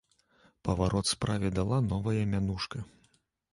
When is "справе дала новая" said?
1.13-2.25